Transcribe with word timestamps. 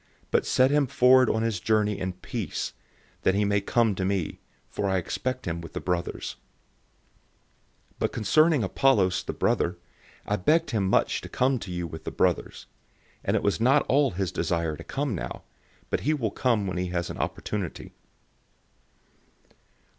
But 0.31 0.47
set 0.47 0.71
him 0.71 0.87
forward 0.87 1.29
on 1.29 1.43
his 1.43 1.59
journey 1.59 1.99
in 1.99 2.13
peace, 2.13 2.73
that 3.21 3.35
he 3.35 3.45
may 3.45 3.61
come 3.61 3.93
to 3.93 4.03
me; 4.03 4.39
for 4.67 4.89
I 4.89 4.97
expect 4.97 5.45
him 5.45 5.61
with 5.61 5.73
the 5.73 5.79
brothers. 5.79 6.37
016:012 7.97 8.01
Now 8.01 8.07
concerning 8.07 8.63
Apollos, 8.63 9.21
the 9.21 9.33
brother, 9.33 9.77
I 10.25 10.39
strongly 10.41 10.53
urged 10.55 10.71
him 10.71 10.89
to 10.95 11.29
come 11.29 11.59
to 11.59 11.71
you 11.71 11.85
with 11.85 12.05
the 12.05 12.09
brothers; 12.09 12.65
and 13.23 13.35
it 13.35 13.43
was 13.43 13.61
not 13.61 13.83
at 13.83 13.85
all 13.89 14.09
his 14.09 14.31
desire 14.31 14.75
to 14.75 14.83
come 14.83 15.13
now; 15.13 15.43
but 15.91 15.99
he 15.99 16.15
will 16.15 16.31
come 16.31 16.65
when 16.65 16.77
he 16.77 16.87
has 16.87 17.11
an 17.11 17.19
opportunity. 17.19 17.93